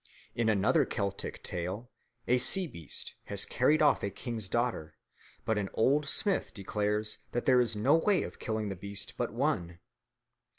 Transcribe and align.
In 0.33 0.49
another 0.49 0.83
Celtic 0.83 1.43
tale, 1.43 1.91
a 2.27 2.39
sea 2.39 2.65
beast 2.65 3.13
has 3.25 3.45
carried 3.45 3.83
off 3.83 4.01
a 4.01 4.09
king's 4.09 4.47
daughter, 4.49 4.95
and 5.45 5.59
an 5.59 5.69
old 5.75 6.07
smith 6.09 6.55
declares 6.55 7.19
that 7.33 7.45
there 7.45 7.61
is 7.61 7.75
no 7.75 7.93
way 7.97 8.23
of 8.23 8.39
killing 8.39 8.69
the 8.69 8.75
beast 8.75 9.13
but 9.15 9.31
one. 9.31 9.77